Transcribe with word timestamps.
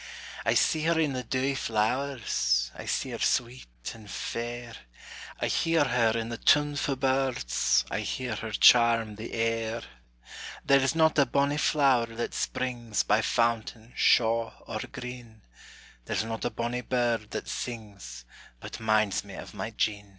I 0.47 0.55
see 0.55 0.85
her 0.85 0.99
in 0.99 1.13
the 1.13 1.21
dewy 1.23 1.53
flowers, 1.53 2.71
I 2.75 2.87
see 2.87 3.11
her 3.11 3.19
sweet 3.19 3.91
and 3.93 4.09
fair; 4.09 4.73
I 5.39 5.45
hear 5.45 5.83
her 5.83 6.17
in 6.17 6.29
the 6.29 6.39
tunefu' 6.39 6.95
birds, 6.95 7.85
I 7.91 7.99
hear 7.99 8.33
her 8.37 8.49
charm 8.49 9.13
the 9.17 9.31
air; 9.31 9.83
There's 10.65 10.95
not 10.95 11.19
a 11.19 11.27
bonnie 11.27 11.57
flower 11.59 12.07
that 12.07 12.33
springs 12.33 13.03
By 13.03 13.21
fountain, 13.21 13.93
shaw, 13.95 14.53
or 14.65 14.79
green; 14.91 15.43
There's 16.05 16.23
not 16.23 16.45
a 16.45 16.49
bonnie 16.49 16.81
bird 16.81 17.29
that 17.29 17.47
sings, 17.47 18.25
But 18.59 18.79
minds 18.79 19.23
me 19.23 19.35
of 19.35 19.53
my 19.53 19.69
Jean. 19.69 20.09